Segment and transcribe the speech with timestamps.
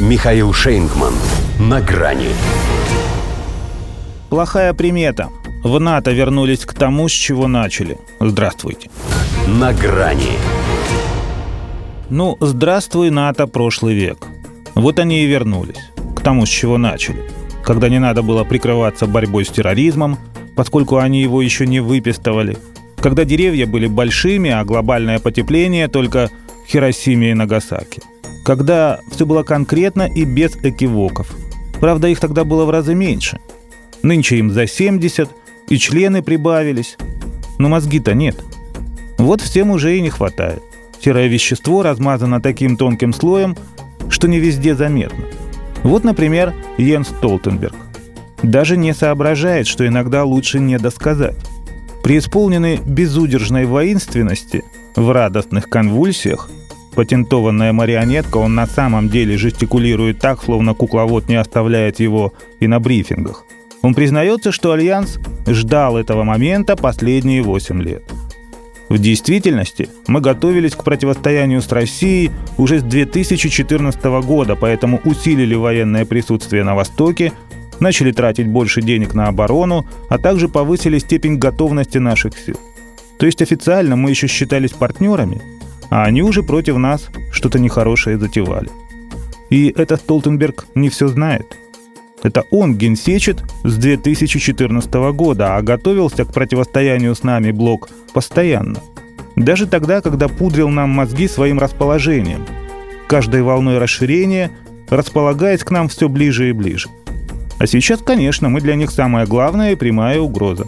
[0.00, 1.14] Михаил Шейнгман.
[1.60, 2.30] На грани.
[4.28, 5.30] Плохая примета.
[5.62, 7.96] В НАТО вернулись к тому, с чего начали.
[8.18, 8.90] Здравствуйте.
[9.46, 10.32] На грани.
[12.10, 14.18] Ну, здравствуй, НАТО, прошлый век.
[14.74, 15.78] Вот они и вернулись.
[16.16, 17.22] К тому, с чего начали.
[17.62, 20.18] Когда не надо было прикрываться борьбой с терроризмом,
[20.56, 22.58] поскольку они его еще не выпистывали.
[22.96, 26.30] Когда деревья были большими, а глобальное потепление только
[26.66, 28.02] Хиросиме и Нагасаки.
[28.44, 31.34] Когда все было конкретно и без экивоков.
[31.80, 33.40] Правда, их тогда было в разы меньше.
[34.02, 35.28] Нынче им за 70,
[35.68, 36.96] и члены прибавились.
[37.58, 38.36] Но мозги-то нет.
[39.18, 40.62] Вот всем уже и не хватает.
[41.02, 43.56] Серое вещество размазано таким тонким слоем,
[44.10, 45.24] что не везде заметно.
[45.82, 47.74] Вот, например, Йенс Толтенберг.
[48.42, 51.36] Даже не соображает, что иногда лучше не досказать.
[52.02, 54.64] Преисполненный безудержной воинственности,
[54.96, 56.50] в радостных конвульсиях,
[56.94, 62.80] патентованная марионетка, он на самом деле жестикулирует так, словно кукловод не оставляет его и на
[62.80, 63.44] брифингах.
[63.82, 68.02] Он признается, что Альянс ждал этого момента последние 8 лет.
[68.88, 76.04] В действительности мы готовились к противостоянию с Россией уже с 2014 года, поэтому усилили военное
[76.04, 77.32] присутствие на Востоке,
[77.80, 82.58] начали тратить больше денег на оборону, а также повысили степень готовности наших сил.
[83.18, 85.40] То есть официально мы еще считались партнерами,
[85.90, 88.68] а они уже против нас что-то нехорошее затевали.
[89.50, 91.56] И это Столтенберг не все знает.
[92.22, 98.78] Это он генсечит с 2014 года, а готовился к противостоянию с нами блок постоянно.
[99.36, 102.46] Даже тогда, когда пудрил нам мозги своим расположением.
[103.08, 104.50] Каждой волной расширения
[104.88, 106.88] располагаясь к нам все ближе и ближе.
[107.58, 110.66] А сейчас, конечно, мы для них самая главная и прямая угроза.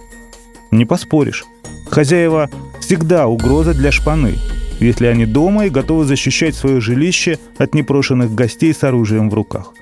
[0.70, 1.44] Не поспоришь.
[1.89, 2.50] Хозяева
[2.81, 4.34] всегда угроза для шпаны–
[4.80, 9.72] если они дома и готовы защищать свое жилище от непрошенных гостей с оружием в руках.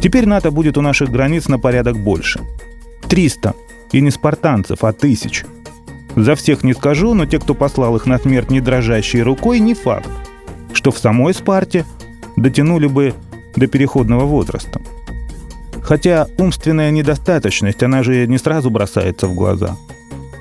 [0.00, 2.40] Теперь НАТО будет у наших границ на порядок больше.
[3.08, 3.54] 300.
[3.92, 5.44] И не спартанцев, а тысяч.
[6.16, 9.74] За всех не скажу, но те, кто послал их на смерть не дрожащей рукой, не
[9.74, 10.08] факт,
[10.72, 11.84] что в самой Спарте
[12.36, 13.14] дотянули бы
[13.54, 14.80] до переходного возраста.
[15.82, 19.76] Хотя умственная недостаточность, она же не сразу бросается в глаза.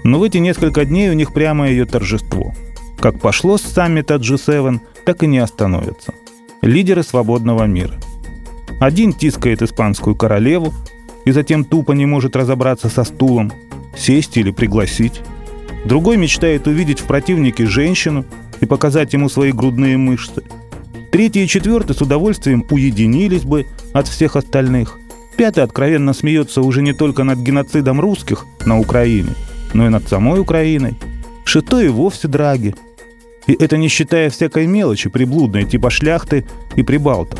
[0.03, 2.53] Но в эти несколько дней у них прямо ее торжество–
[3.01, 6.13] как пошло с саммита G7, так и не остановятся.
[6.61, 7.95] Лидеры свободного мира.
[8.79, 10.73] Один тискает испанскую королеву
[11.25, 13.51] и затем тупо не может разобраться со стулом,
[13.97, 15.21] сесть или пригласить.
[15.85, 18.23] Другой мечтает увидеть в противнике женщину
[18.59, 20.43] и показать ему свои грудные мышцы.
[21.11, 24.99] Третий и четвертый с удовольствием уединились бы от всех остальных.
[25.37, 29.31] Пятый откровенно смеется уже не только над геноцидом русских на Украине,
[29.73, 30.95] но и над самой Украиной.
[31.43, 32.75] Шестой и вовсе драги,
[33.51, 36.45] и это не считая всякой мелочи приблудной, типа шляхты
[36.75, 37.39] и прибалтов.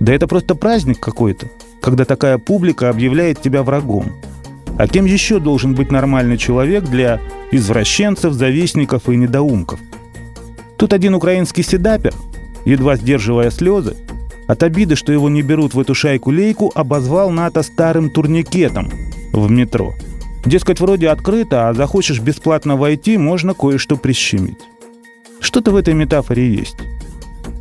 [0.00, 1.48] Да это просто праздник какой-то,
[1.80, 4.12] когда такая публика объявляет тебя врагом.
[4.78, 9.80] А кем еще должен быть нормальный человек для извращенцев, завистников и недоумков?
[10.76, 12.12] Тут один украинский седапер,
[12.66, 13.96] едва сдерживая слезы,
[14.46, 18.92] от обиды, что его не берут в эту шайку-лейку, обозвал НАТО старым турникетом
[19.32, 19.94] в метро.
[20.44, 24.58] Дескать, вроде открыто, а захочешь бесплатно войти, можно кое-что прищемить.
[25.56, 26.76] Что-то в этой метафоре есть.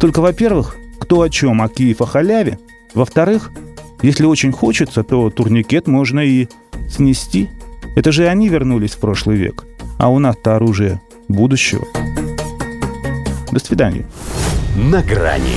[0.01, 2.59] Только, во-первых, кто о чем, о Киев о халяве.
[2.93, 3.51] Во-вторых,
[4.01, 6.49] если очень хочется, то турникет можно и
[6.89, 7.49] снести.
[7.95, 9.63] Это же они вернулись в прошлый век.
[9.97, 11.87] А у нас-то оружие будущего.
[13.53, 14.05] До свидания.
[14.75, 15.55] На грани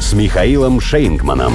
[0.00, 1.54] с Михаилом Шейнгманом.